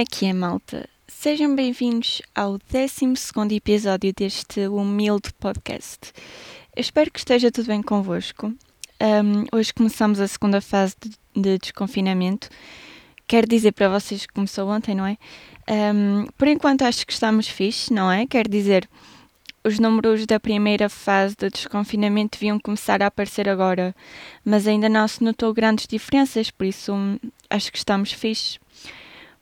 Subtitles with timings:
[0.00, 0.88] é que é, malta?
[1.06, 6.14] Sejam bem-vindos ao 12 episódio deste humilde podcast.
[6.74, 8.46] Eu espero que esteja tudo bem convosco.
[8.46, 12.48] Um, hoje começamos a segunda fase de, de, desconfinamento.
[13.26, 15.18] Quero dizer para vocês que começou ontem, não é?
[15.68, 18.26] Um, por enquanto acho que estamos fixe, não é?
[18.26, 18.88] Quero dizer,
[19.62, 23.94] os números da primeira fase de desconfinamento deviam começar a aparecer agora,
[24.42, 27.18] mas ainda não se notou grandes diferenças, por isso hum,
[27.50, 28.58] acho que estamos fixe.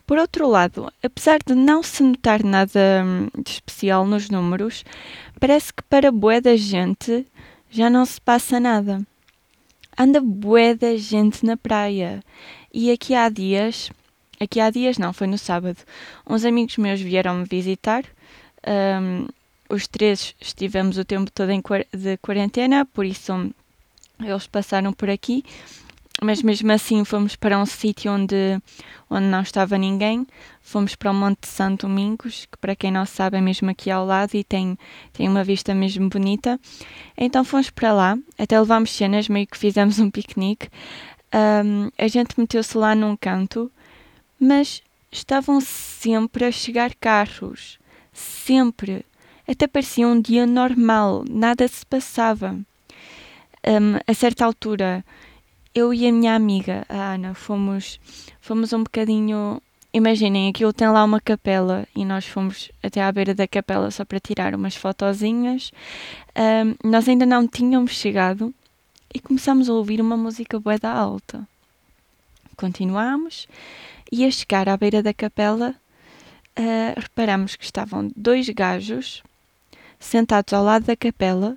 [0.08, 4.82] Por outro lado, apesar de não se notar nada hum, de especial nos números,
[5.38, 7.26] parece que para bué da gente
[7.68, 9.06] já não se passa nada.
[9.98, 12.24] Anda bué da gente na praia.
[12.72, 13.92] E aqui há dias,
[14.40, 15.76] aqui há dias não, foi no sábado,
[16.26, 18.02] uns amigos meus vieram me visitar.
[18.66, 19.28] Um,
[19.68, 23.52] os três estivemos o tempo todo em, de quarentena, por isso
[24.18, 25.44] eles passaram por aqui,
[26.20, 28.60] mas mesmo assim fomos para um sítio onde,
[29.08, 30.26] onde não estava ninguém.
[30.60, 33.90] Fomos para o Monte de Santo Domingos, que para quem não sabe é mesmo aqui
[33.90, 34.76] ao lado e tem,
[35.12, 36.58] tem uma vista mesmo bonita.
[37.16, 40.68] Então fomos para lá, até levámos cenas, meio que fizemos um piquenique.
[41.32, 43.70] Um, a gente meteu-se lá num canto,
[44.40, 44.82] mas
[45.12, 47.78] estavam sempre a chegar carros.
[48.12, 49.04] Sempre.
[49.46, 52.58] Até parecia um dia normal, nada se passava.
[53.66, 55.04] Um, a certa altura,
[55.78, 58.00] eu e a minha amiga, a Ana, fomos,
[58.40, 59.62] fomos um bocadinho.
[59.92, 64.04] Imaginem, aquilo tem lá uma capela e nós fomos até à beira da capela só
[64.04, 65.70] para tirar umas fotozinhas.
[66.36, 68.52] Um, nós ainda não tínhamos chegado
[69.14, 71.46] e começamos a ouvir uma música boeda alta.
[72.56, 73.48] Continuámos
[74.10, 75.74] e a chegar à beira da capela
[76.58, 79.22] uh, reparamos que estavam dois gajos
[79.98, 81.56] sentados ao lado da capela,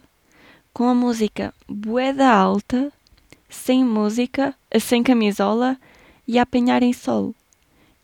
[0.74, 2.92] com a música boeda alta,
[3.52, 5.78] sem música, sem camisola
[6.28, 7.36] e a apanharem sol.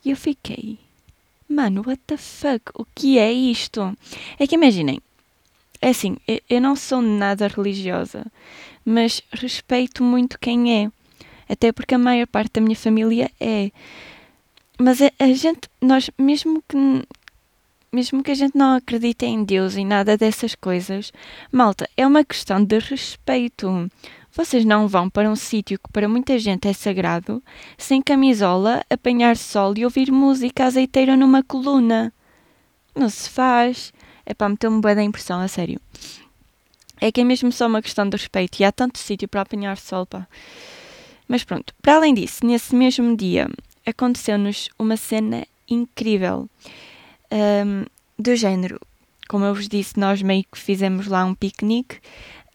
[0.06, 0.78] E eu fiquei,
[1.50, 2.63] mano, what the fuck?
[2.75, 3.97] O que é isto?
[4.38, 5.00] É que imaginem,
[5.81, 6.18] é assim,
[6.50, 8.25] eu não sou nada religiosa,
[8.86, 10.91] mas respeito muito quem é.
[11.50, 13.72] Até porque a maior parte da minha família é.
[14.78, 16.78] Mas a, a gente, nós, mesmo que
[17.92, 21.12] mesmo que a gente não acredite em Deus e nada dessas coisas,
[21.52, 23.90] malta, é uma questão de respeito.
[24.31, 27.42] Vocês não vão para um sítio que para muita gente é sagrado,
[27.78, 32.14] sem camisola, apanhar sol e ouvir música azeiteira numa coluna.
[32.94, 33.94] Não se faz.
[34.25, 35.80] É para meter-me boa da impressão, a sério.
[37.00, 39.78] É que é mesmo só uma questão de respeito e há tanto sítio para apanhar
[39.78, 40.28] sol, pá.
[41.28, 43.50] Mas pronto, para além disso, nesse mesmo dia
[43.86, 46.50] aconteceu-nos uma cena incrível
[47.32, 47.86] um,
[48.18, 48.80] do género.
[49.28, 51.98] Como eu vos disse, nós meio que fizemos lá um piquenique,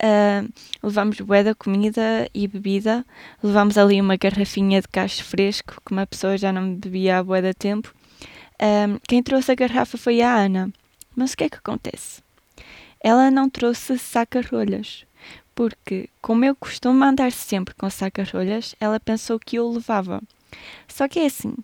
[0.02, 0.52] uh,
[0.82, 3.04] levamos bué da comida e bebida,
[3.42, 7.42] levamos ali uma garrafinha de cacho fresco, que uma pessoa já não bebia há bué
[7.42, 7.94] da tempo.
[8.60, 10.72] Um, quem trouxe a garrafa foi a Ana.
[11.14, 12.22] Mas o que é que acontece?
[13.00, 15.04] Ela não trouxe saca-rolhas,
[15.54, 20.22] porque, como eu costumo andar sempre com saca-rolhas, ela pensou que eu levava.
[20.88, 21.54] Só que é assim,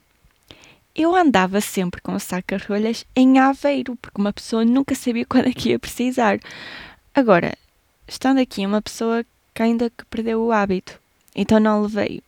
[0.99, 5.71] eu andava sempre com saca-rolhas em Aveiro, porque uma pessoa nunca sabia quando é que
[5.71, 6.41] ia precisar.
[7.15, 7.57] Agora,
[8.07, 11.01] estando aqui uma pessoa que ainda que perdeu o hábito,
[11.37, 12.21] então não levei.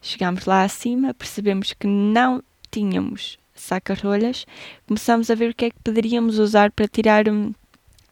[0.00, 2.42] Chegámos lá acima, percebemos que não
[2.72, 4.44] tínhamos saca-rolhas,
[4.88, 7.24] começamos a ver o que é que poderíamos usar para tirar,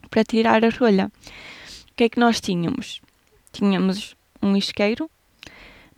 [0.09, 1.11] para tirar a rolha.
[1.91, 3.03] O que é que nós tínhamos?
[3.53, 5.11] Tínhamos um isqueiro,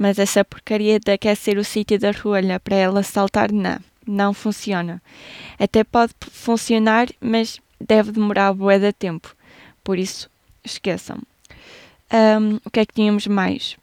[0.02, 5.00] mas essa porcaria de aquecer o sítio da rolha para ela saltar, não, não funciona.
[5.56, 9.32] Até pode funcionar, mas deve demorar bué de tempo.
[9.84, 10.28] Por isso,
[10.64, 11.18] esqueçam.
[12.12, 13.76] Um, o que é que tínhamos mais?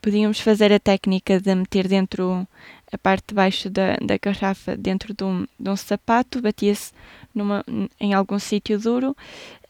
[0.00, 2.46] Podíamos fazer a técnica de meter dentro
[2.92, 6.92] a parte de baixo da, da garrafa dentro de um, de um sapato, batia-se
[7.98, 9.16] em algum sítio duro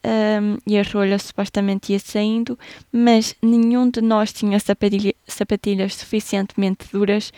[0.05, 2.59] um, e a rolha supostamente ia saindo,
[2.91, 7.33] mas nenhum de nós tinha sapatilha, sapatilhas suficientemente duras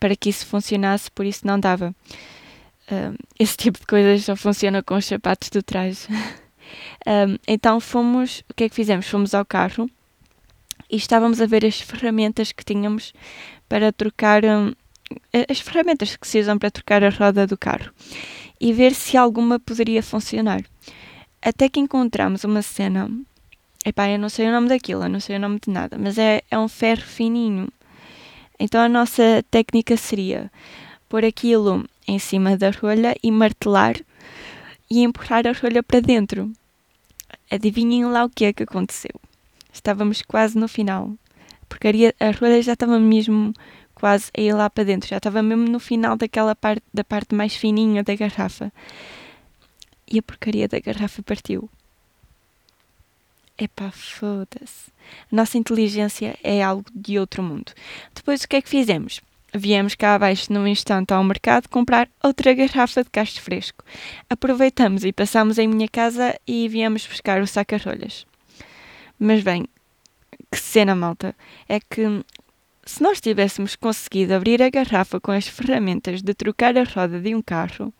[0.00, 1.94] para que isso funcionasse, por isso não dava.
[2.90, 6.08] Um, esse tipo de coisas só funciona com os sapatos do trás.
[7.06, 9.06] um, então fomos, o que é que fizemos?
[9.06, 9.88] Fomos ao carro
[10.90, 13.12] e estávamos a ver as ferramentas que tínhamos
[13.68, 14.42] para trocar
[15.48, 17.92] as ferramentas que se usam para trocar a roda do carro
[18.60, 20.62] e ver se alguma poderia funcionar.
[21.42, 23.10] Até que encontramos uma cena.
[23.84, 26.16] Epá, eu não sei o nome daquilo, eu não sei o nome de nada, mas
[26.16, 27.68] é, é um ferro fininho.
[28.60, 30.52] Então a nossa técnica seria
[31.08, 33.96] pôr aquilo em cima da rolha e martelar
[34.88, 36.52] e empurrar a rolha para dentro.
[37.50, 39.20] Adivinhem lá o que é que aconteceu.
[39.72, 41.10] Estávamos quase no final.
[41.68, 43.52] Porque a rolha já estava mesmo
[43.94, 45.08] quase a ir lá para dentro.
[45.08, 48.72] Já estava mesmo no final daquela parte, da parte mais fininha da garrafa.
[50.12, 51.70] E a porcaria da garrafa partiu.
[53.56, 54.90] Epá, foda-se.
[55.30, 57.72] A nossa inteligência é algo de outro mundo.
[58.14, 59.20] Depois o que é que fizemos?
[59.54, 63.84] Viemos cá abaixo num instante ao mercado comprar outra garrafa de casto fresco.
[64.28, 68.26] Aproveitamos e passamos em minha casa e viemos buscar o saca-rolhas.
[69.18, 69.66] Mas bem,
[70.50, 71.34] que cena malta,
[71.68, 72.24] é que
[72.84, 77.34] se nós tivéssemos conseguido abrir a garrafa com as ferramentas de trocar a roda de
[77.34, 77.92] um carro,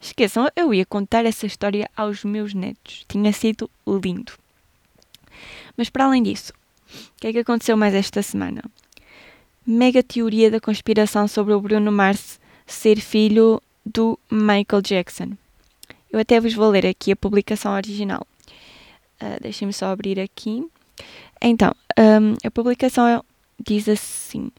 [0.00, 3.04] esqueçam, eu ia contar essa história aos meus netos.
[3.08, 4.32] Tinha sido lindo.
[5.76, 6.52] Mas para além disso,
[6.88, 8.62] o que é que aconteceu mais esta semana?
[9.68, 15.32] mega teoria da conspiração sobre o Bruno Mars ser filho do Michael Jackson.
[16.10, 18.26] Eu até vos vou ler aqui a publicação original.
[19.20, 20.66] Uh, Deixem-me só abrir aqui.
[21.38, 23.22] Então, um, a publicação
[23.62, 24.50] diz assim.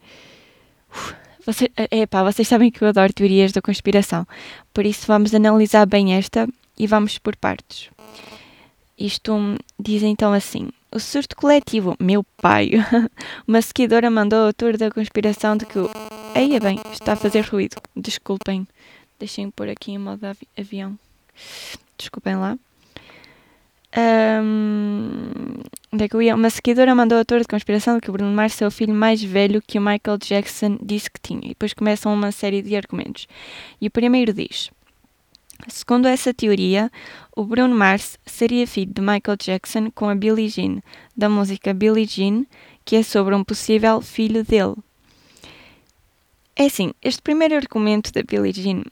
[1.50, 4.24] Você, epá, vocês sabem que eu adoro teorias da conspiração,
[4.72, 6.48] por isso vamos analisar bem esta
[6.78, 7.90] e vamos por partes.
[8.96, 12.74] Isto diz então assim: o surto coletivo, meu pai.
[13.48, 15.90] Uma seguidora mandou ao autor da conspiração de que o.
[16.36, 17.78] Eia bem, está a fazer ruído.
[17.96, 18.68] Desculpem.
[19.18, 21.00] Deixem pôr aqui em modo avi avião.
[21.98, 22.60] Desculpem lá.
[23.98, 25.32] Um,
[25.92, 26.36] onde é que eu ia?
[26.36, 29.24] Uma seguidora mandou ao autor de conspiração que o Bruno Mars é o filho mais
[29.24, 31.46] velho que o Michael Jackson disse que tinha.
[31.46, 33.28] E depois começam uma série de argumentos.
[33.82, 34.70] E o primeiro diz:
[35.68, 36.92] Segundo essa teoria,
[37.36, 40.82] o Bruno Mars seria filho de Michael Jackson com a Billie Jean,
[41.18, 42.46] da música Billie Jean,
[42.86, 44.76] que é sobre um possível filho dele.
[46.56, 48.84] É assim, este primeiro argumento da Billie Jean,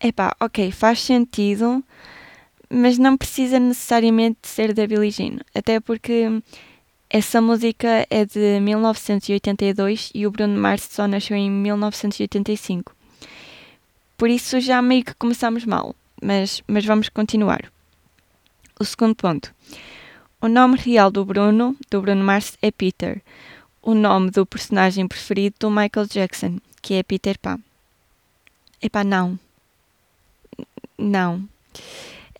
[0.00, 1.82] epá, ok, faz sentido,
[2.70, 6.28] mas não precisa necessariamente ser da Billie Jean, até porque
[7.08, 12.94] essa música é de 1982 e o Bruno Mars só nasceu em 1985.
[14.16, 17.70] Por isso já meio que começamos mal, mas, mas vamos continuar.
[18.78, 19.54] O segundo ponto.
[20.40, 23.22] O nome real do Bruno, do Bruno Mars, é Peter.
[23.80, 27.60] O nome do personagem preferido do Michael Jackson, que é Peter Pan.
[28.82, 29.38] Epá, não.
[30.98, 31.48] Não.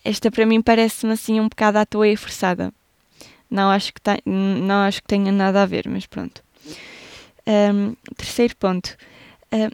[0.05, 2.73] Esta para mim parece-me assim um bocado à toa e forçada.
[3.51, 6.43] Não acho que, não acho que tenha nada a ver, mas pronto.
[7.47, 8.97] Um, terceiro ponto.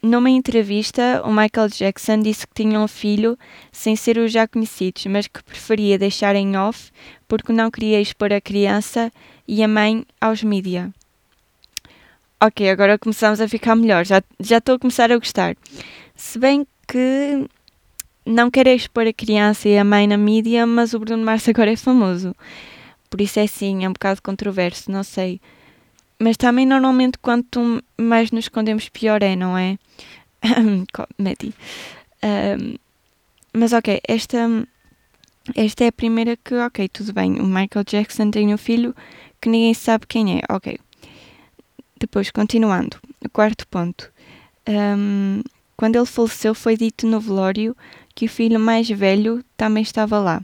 [0.02, 3.38] Numa entrevista, o Michael Jackson disse que tinha um filho
[3.72, 6.92] sem ser os já conhecidos, mas que preferia deixar em off
[7.26, 9.10] porque não queria expor a criança
[9.48, 10.92] e a mãe aos mídia.
[12.38, 15.56] Ok, agora começamos a ficar melhor, já, já estou a começar a gostar.
[16.14, 17.46] Se bem que
[18.24, 21.72] não quero expor a criança e a mãe na mídia, mas o Bruno Mars agora
[21.72, 22.34] é famoso.
[23.08, 25.40] Por isso é sim, é um bocado controverso, não sei.
[26.18, 29.78] Mas também normalmente quanto mais nos escondemos pior é, não é?
[31.18, 31.54] Meti.
[32.22, 32.76] Um,
[33.52, 34.38] mas ok, esta,
[35.56, 37.40] esta é a primeira que, ok, tudo bem.
[37.40, 38.94] O Michael Jackson tem um filho
[39.40, 40.78] que ninguém sabe quem é, ok.
[41.98, 44.12] Depois, continuando, o quarto ponto.
[44.68, 45.42] Um,
[45.76, 47.76] quando ele faleceu, foi dito no velório
[48.20, 50.42] que o filho mais velho também estava lá.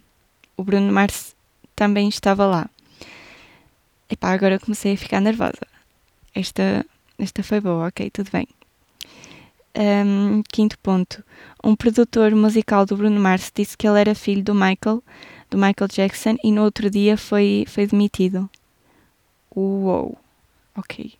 [0.56, 1.36] O Bruno Mars
[1.74, 2.70] também estava lá.
[4.08, 5.60] Epá, agora comecei a ficar nervosa.
[6.34, 6.86] Esta,
[7.18, 8.48] esta foi boa, ok, tudo bem.
[9.76, 11.22] Um, quinto ponto.
[11.62, 15.04] Um produtor musical do Bruno Mars disse que ele era filho do Michael,
[15.50, 18.48] do Michael Jackson, e no outro dia foi, foi demitido.
[19.54, 20.16] Uou,
[20.74, 21.12] ok.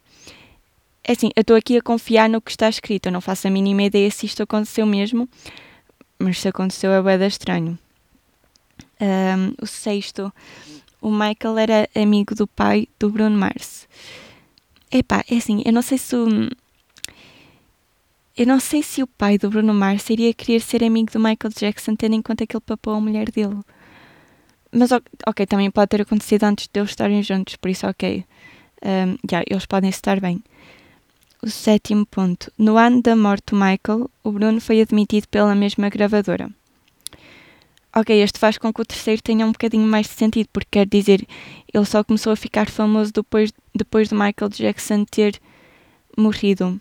[1.05, 3.51] É assim, eu estou aqui a confiar no que está escrito, eu não faço a
[3.51, 5.29] mínima ideia se isto aconteceu mesmo,
[6.19, 7.79] mas se aconteceu é bem estranho.
[9.01, 10.33] Um, o sexto,
[11.01, 13.87] o Michael era amigo do pai do Bruno Mars.
[14.91, 16.49] Epá, é assim, eu não sei se o,
[18.37, 21.53] eu não sei se o pai do Bruno Mars iria querer ser amigo do Michael
[21.57, 23.61] Jackson, tendo em conta que ele papou a mulher dele.
[24.71, 24.91] Mas,
[25.27, 28.27] ok, também pode ter acontecido antes de eles estarem juntos, por isso, ok.
[28.85, 30.45] Um, yeah, eles podem estar bem.
[31.43, 32.51] O sétimo ponto.
[32.59, 36.51] No ano da morte do Michael, o Bruno foi admitido pela mesma gravadora
[37.97, 40.87] ok, este faz com que o terceiro tenha um bocadinho mais de sentido, porque quer
[40.87, 41.27] dizer,
[41.73, 45.41] ele só começou a ficar famoso depois, depois de Michael Jackson ter
[46.17, 46.79] morrido.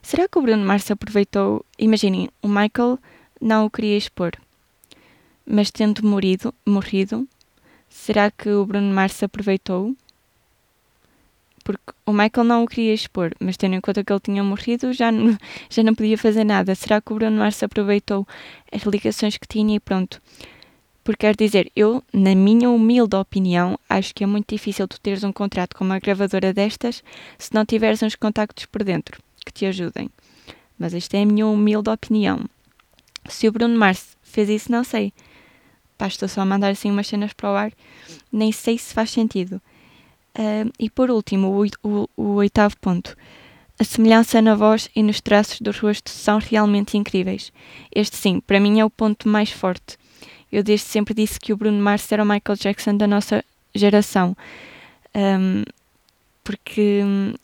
[0.00, 1.64] Será que o Bruno Mars aproveitou?
[1.78, 2.98] Imaginem, o Michael
[3.38, 4.32] não o queria expor,
[5.44, 7.28] mas tendo morrido, morrido
[7.90, 9.94] será que o Bruno Mars aproveitou?
[11.66, 14.92] Porque o Michael não o queria expor, mas tendo em conta que ele tinha morrido,
[14.92, 15.36] já não,
[15.68, 16.72] já não podia fazer nada.
[16.76, 18.24] Será que o Bruno Mars aproveitou
[18.70, 20.22] as ligações que tinha e pronto?
[21.02, 25.24] Porque quer dizer, eu, na minha humilde opinião, acho que é muito difícil tu teres
[25.24, 27.02] um contrato com uma gravadora destas
[27.36, 29.20] se não tiveres uns contactos por dentro.
[29.44, 30.08] que te ajudem.
[30.78, 32.44] Mas esta é a minha humilde opinião.
[33.28, 35.12] Se o Bruno Mars fez isso, não sei.
[35.98, 37.72] Pá, estou só a mandar assim umas cenas para o ar.
[38.30, 39.60] Nem sei se faz sentido.
[40.38, 43.16] Uh, e por último, o, o, o oitavo ponto.
[43.78, 47.52] A semelhança na voz e nos traços do rosto são realmente incríveis.
[47.94, 49.98] Este, sim, para mim é o ponto mais forte.
[50.50, 54.36] Eu desde sempre disse que o Bruno Mars era o Michael Jackson da nossa geração.
[55.14, 55.62] Um,
[56.44, 57.34] porque hum,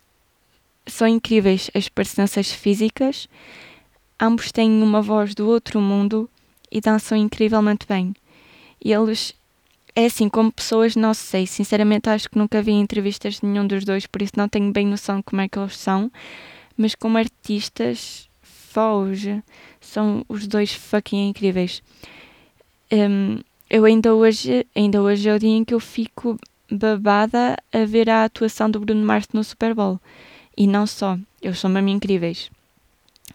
[0.87, 3.29] são incríveis as parecenças físicas.
[4.19, 6.31] Ambos têm uma voz do outro mundo
[6.71, 8.15] e dançam incrivelmente bem.
[8.81, 9.35] Eles
[9.95, 11.47] é assim, como pessoas, não sei.
[11.47, 14.87] Sinceramente, acho que nunca vi entrevistas de nenhum dos dois, por isso não tenho bem
[14.87, 16.11] noção de como é que eles são.
[16.77, 19.43] Mas como artistas, foge,
[19.81, 21.83] são os dois fucking incríveis.
[22.91, 26.39] Um, eu ainda hoje, ainda hoje é o dia em que eu fico
[26.71, 30.01] babada a ver a atuação do Bruno Mars no Super Bowl.
[30.57, 32.51] E não só, eles são mesmo incríveis.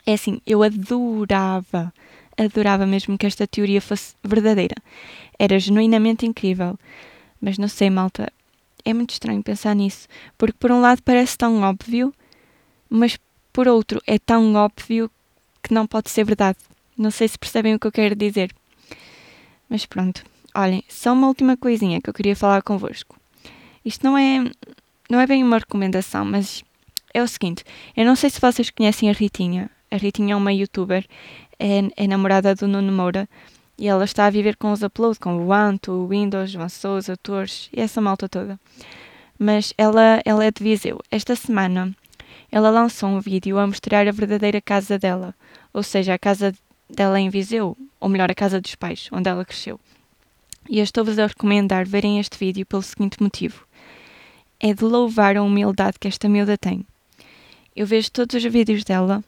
[0.05, 1.93] É assim, eu adorava
[2.37, 4.75] adorava mesmo que esta teoria fosse verdadeira.
[5.39, 6.77] Era genuinamente incrível.
[7.41, 8.31] Mas não sei, malta,
[8.83, 12.13] é muito estranho pensar nisso, porque por um lado parece tão óbvio,
[12.89, 13.19] mas
[13.51, 15.11] por outro é tão óbvio
[15.61, 16.57] que não pode ser verdade.
[16.97, 18.51] Não sei se percebem o que eu quero dizer.
[19.69, 20.23] Mas pronto,
[20.55, 23.19] olhem, só uma última coisinha que eu queria falar convosco.
[23.83, 24.49] Isto não é,
[25.09, 26.63] não é bem uma recomendação, mas
[27.13, 27.63] é o seguinte:
[27.95, 29.69] eu não sei se vocês conhecem a Ritinha.
[29.91, 31.05] A Ritinha é uma youtuber
[31.59, 33.27] é, é namorada do Nuno Moura
[33.77, 37.15] e ela está a viver com os uploads, com o Anto, o Windows, João Sousa,
[37.17, 38.59] Torres e essa malta toda.
[39.37, 40.99] Mas ela, ela é de Viseu.
[41.11, 41.95] Esta semana
[42.51, 45.35] ela lançou um vídeo a mostrar a verdadeira casa dela,
[45.73, 46.53] ou seja, a casa
[46.89, 49.79] dela em Viseu, ou melhor, a casa dos pais, onde ela cresceu.
[50.69, 53.65] E eu estou-vos a recomendar verem este vídeo pelo seguinte motivo:
[54.59, 56.85] é de louvar a humildade que esta miúda tem.
[57.75, 59.23] Eu vejo todos os vídeos dela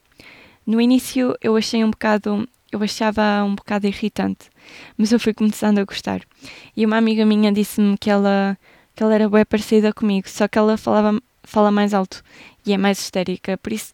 [0.66, 4.48] no início eu achei um bocado, eu achava um bocado irritante,
[4.96, 6.22] mas eu fui começando a gostar.
[6.76, 8.56] E uma amiga minha disse-me que ela,
[8.94, 12.22] que ela era bem parecida comigo, só que ela falava, fala mais alto
[12.64, 13.92] e é mais histérica, por isso,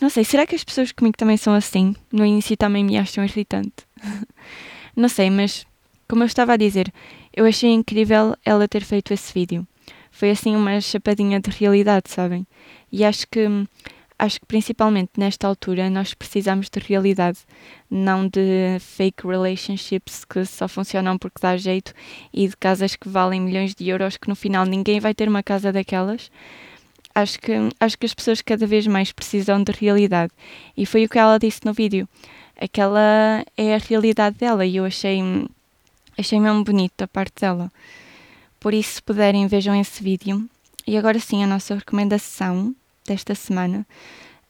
[0.00, 1.94] não sei, será que as pessoas comigo também são assim?
[2.12, 3.72] No início também me acham irritante.
[4.96, 5.66] não sei, mas
[6.08, 6.92] como eu estava a dizer,
[7.34, 9.66] eu achei incrível ela ter feito esse vídeo.
[10.10, 12.46] Foi assim uma chapadinha de realidade, sabem?
[12.90, 13.48] E acho que
[14.22, 17.40] acho que principalmente nesta altura nós precisamos de realidade,
[17.90, 21.92] não de fake relationships que só funcionam porque dá jeito
[22.32, 25.42] e de casas que valem milhões de euros que no final ninguém vai ter uma
[25.42, 26.30] casa daquelas.
[27.12, 30.32] Acho que, acho que as pessoas cada vez mais precisam de realidade.
[30.76, 32.08] E foi o que ela disse no vídeo.
[32.56, 35.20] Aquela é a realidade dela e eu achei,
[36.16, 37.72] achei mesmo bonito a parte dela.
[38.60, 40.48] Por isso, se puderem, vejam esse vídeo.
[40.86, 42.72] E agora sim, a nossa recomendação
[43.06, 43.86] desta semana,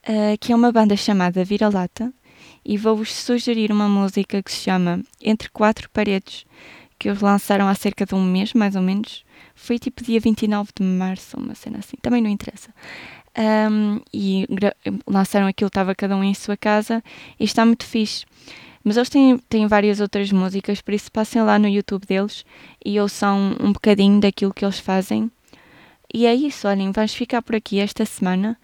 [0.08, 2.12] uh, que é uma banda chamada Vira-Lata,
[2.64, 6.44] e vou-vos sugerir uma música que se chama Entre Quatro Paredes,
[6.98, 9.24] que eles lançaram há cerca de um mês, mais ou menos.
[9.54, 12.70] Foi tipo dia 29 de março, uma cena assim, também não interessa.
[13.36, 14.46] Um, e
[15.06, 17.02] lançaram aquilo, estava cada um em sua casa,
[17.40, 18.24] e está muito fixe.
[18.84, 22.44] Mas eles têm, têm várias outras músicas, por isso passem lá no YouTube deles
[22.84, 25.30] e ouçam um bocadinho daquilo que eles fazem
[26.12, 28.58] e é isso, olhem, vamos ficar por aqui esta semana.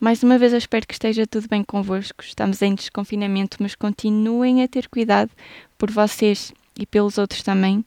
[0.00, 2.22] Mais uma vez eu espero que esteja tudo bem convosco.
[2.22, 5.30] Estamos em desconfinamento, mas continuem a ter cuidado
[5.78, 7.84] por vocês e pelos outros também.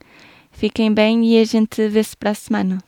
[0.51, 2.79] Fiquem bem e a gente vê-se para a semana.